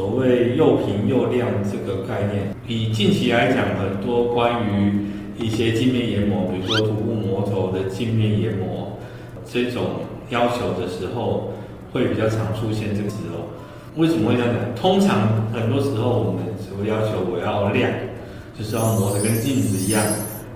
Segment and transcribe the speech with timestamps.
[0.00, 2.56] 所谓又平又亮这个概念。
[2.66, 4.94] 以近期来讲，很多关于
[5.38, 8.98] 一些镜面研磨，比如说涂布磨头的镜面研磨
[9.44, 9.82] 这种
[10.30, 11.52] 要求的时候，
[11.92, 13.44] 会比较常出现这个字哦。
[13.96, 14.74] 为什么会这样讲？
[14.74, 17.92] 通常很多时候我们只会要求我要亮，
[18.58, 20.02] 就是要磨得跟镜子一样。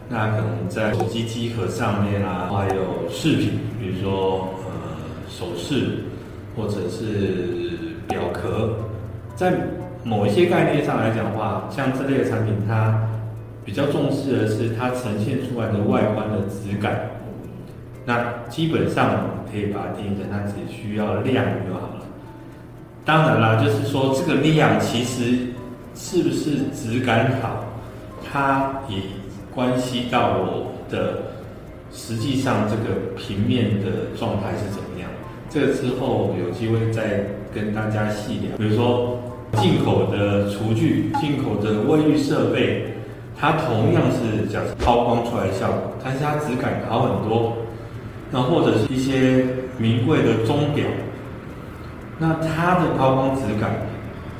[0.08, 4.96] 那可能在手机机壳上面啊，还有饰品，比如说呃
[5.28, 5.98] 首饰
[6.56, 7.68] 或者是
[8.08, 8.70] 表壳，
[9.34, 9.52] 在
[10.04, 13.08] 某一些概念上来讲的话，像这类的产品，它
[13.64, 17.10] 比较重视的是它呈现出来的外观的质感。
[18.06, 22.04] 那基本上我们可以把它定义成它只需要亮就好了。
[23.04, 25.38] 当然啦，就是说这个亮其实
[25.94, 27.64] 是不是质感好，
[28.30, 28.96] 它也
[29.54, 31.22] 关系到我的
[31.92, 35.08] 实际上这个平面的状态是怎么样。
[35.48, 38.56] 这个之后有机会再跟大家细聊。
[38.58, 39.18] 比如说
[39.54, 42.94] 进口的厨具、进口的卫浴设备，
[43.38, 47.56] 它同样是讲抛光出来的效果，但是它质感好很多。
[48.30, 49.44] 那或者是一些
[49.78, 50.84] 名贵的钟表。
[52.18, 53.70] 那它的抛光质感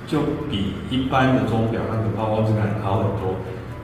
[0.06, 3.34] 就比一般的钟表那个抛光质感好很多。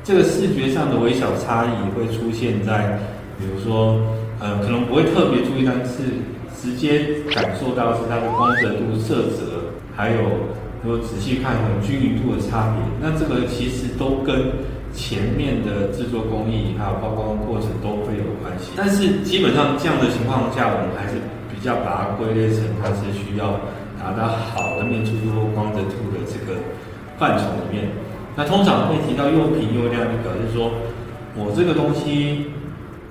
[0.02, 2.98] 这个视觉上的微小差异会出现在，
[3.38, 4.00] 比如说，
[4.38, 6.02] 呃，可能不会特别注意，但是
[6.56, 10.18] 直接感受到是它的光泽度、色泽，还有
[10.82, 12.82] 如果仔细看，很均匀度的差别。
[13.00, 14.52] 那这个其实都跟
[14.92, 18.72] 前面的制作工艺还有抛光过程都会有关系。
[18.76, 21.20] 但是基本上这样的情况下，我们还是
[21.52, 23.60] 比较把它归类成它是需要。
[24.02, 26.58] 达到好的面出度或光泽度的这个
[27.18, 27.90] 范畴里面，
[28.34, 30.70] 那通常会提到又平又亮，就表示说
[31.36, 32.46] 我这个东西，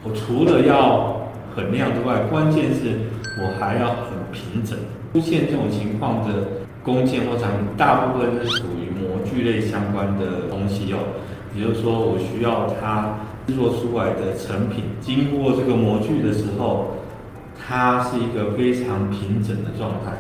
[0.02, 3.06] 我除了要很亮之外，关键是
[3.40, 4.80] 我还要很平整。
[5.14, 6.48] 出现这种情况的
[6.84, 10.98] 工件或产品，大部分是属于模具类相关的东西哦。
[11.56, 13.18] 也就是说，我需要它
[13.48, 16.96] 制作出来的成品，经过这个模具的时候，
[17.58, 20.14] 它是一个非常平整的状态。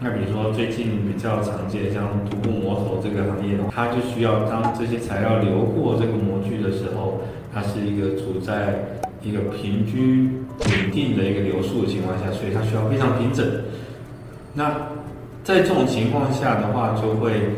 [0.00, 7.20] 那比如说最近比较常见像涂布磨头这个行业，它就需要当这些材料流过这个模具的时候，
[7.52, 13.46] 它是一个处在一个平均稳定的一个流速的情况下，所以它需要非常平整。
[14.52, 14.70] 那
[15.44, 17.50] 在这种情况下的话，就会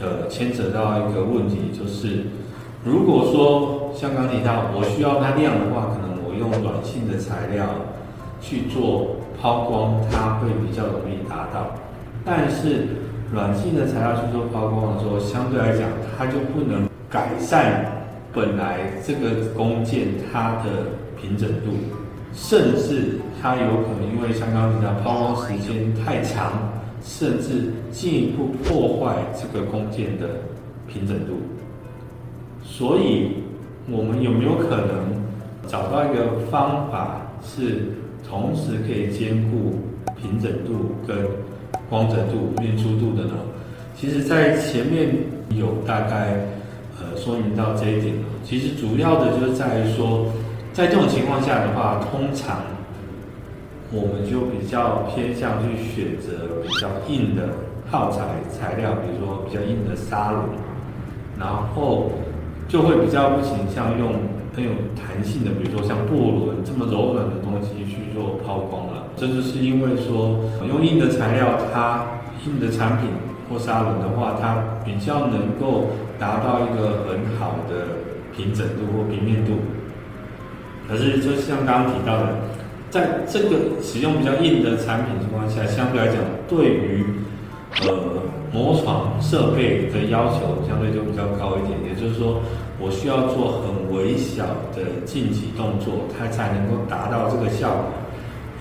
[0.00, 2.24] 呃牵扯到一个问题，就是
[2.84, 7.64] 如果说像刚提到我需要它亮的话，可能我用软性的材料
[8.42, 9.16] 去做。
[9.40, 11.70] 抛光它会比较容易达到，
[12.24, 12.88] 但是
[13.32, 15.86] 软性的材料去做抛光的时候，相对来讲
[16.18, 17.86] 它就不能改善
[18.34, 20.90] 本来这个弓箭它的
[21.22, 21.70] 平整度，
[22.34, 26.50] 甚至它有可能因为像刚刚讲抛光时间太长，
[27.02, 30.28] 甚至进一步破坏这个弓箭的
[30.86, 31.34] 平整度。
[32.64, 33.32] 所以，
[33.90, 35.12] 我们有没有可能
[35.66, 37.82] 找到一个方法是？
[38.28, 39.78] 同时可以兼顾
[40.20, 41.16] 平整度跟
[41.88, 43.32] 光泽度、面粗度的呢？
[43.96, 45.08] 其实，在前面
[45.56, 46.34] 有大概
[46.98, 48.24] 呃说明到这一点了。
[48.44, 50.26] 其实主要的就是在于说，
[50.74, 52.60] 在这种情况下的话，通常
[53.90, 57.48] 我们就比较偏向去选择比较硬的
[57.90, 60.44] 耗材材料，比如说比较硬的砂轮，
[61.38, 62.10] 然后
[62.68, 64.12] 就会比较不倾向用。
[64.56, 72.04] 很有弹性的，比如说像波轮这么柔软的东西去做抛光了，这就是因为说用硬的材料，它
[72.44, 73.08] 硬的产品
[73.48, 78.02] 或砂轮的话，它比较能够达到一个很好的
[78.36, 79.52] 平整度或平面度。
[80.88, 82.34] 可是就像刚刚提到的，
[82.90, 86.16] 在这个使用比较硬的产品情况下，相对来讲，
[86.48, 87.04] 对于
[87.82, 88.22] 呃
[88.52, 92.40] 磨床设备的要求相对就比较高一点，也就是说。
[92.80, 97.90] 我需要做很微小的晋级动作，它才能够达到这个效果。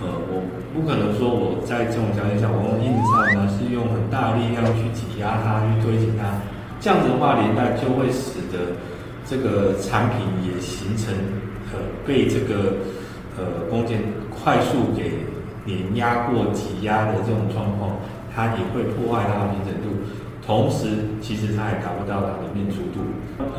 [0.02, 0.42] 呃，我
[0.74, 6.34] 不可能说我在这种条件下，我用硬上呢是用很大力量去挤压它，去推挤它，
[6.82, 8.74] 这样子的话，连带就会使得
[9.30, 11.14] 这个产品也形成
[11.70, 12.74] 呃被这个
[13.38, 14.02] 呃弓箭
[14.48, 15.12] 快速给
[15.66, 17.98] 碾压过、挤压的这种状况，
[18.34, 20.08] 它也会破坏它的平整度。
[20.42, 20.88] 同时，
[21.20, 23.04] 其实它也达不到它的面粗度，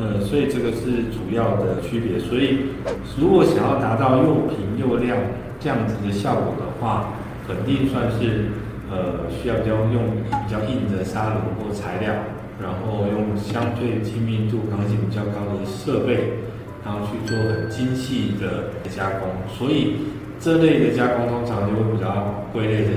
[0.01, 2.17] 呃，所以这个是主要的区别。
[2.17, 2.73] 所以，
[3.21, 5.15] 如果想要达到又平又亮
[5.59, 7.13] 这样子的效果的话，
[7.45, 8.47] 肯定算是
[8.89, 12.15] 呃需要比较用比较硬的砂轮或材料，
[12.59, 16.39] 然后用相对精密度、刚性比较高的设备，
[16.83, 19.29] 然后去做很精细的加工。
[19.55, 19.97] 所以，
[20.39, 22.89] 这类的加工通常就会比较归类的。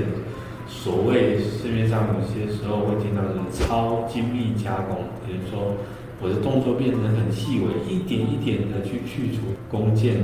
[0.67, 5.75] 所谓市面上有些时候会听到的超精密加工，比如说
[6.21, 10.15] 我的动作变成很细微，一点一点的去去除弓箭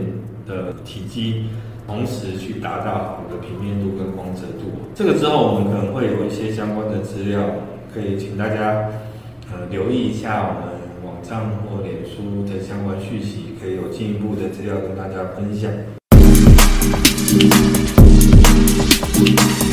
[0.48, 1.46] 的体积，
[1.86, 4.72] 同时去达到好的平面度跟光泽度。
[4.96, 7.42] 这个之后我们可能会有一些相关的资料，
[7.94, 8.90] 可以请大家
[9.52, 10.74] 呃留意一下我们
[11.06, 15.70] 网站或脸书的相关讯息，可以有进一步的资料跟大家分享。
[17.32, 17.54] Thank
[19.64, 19.69] you.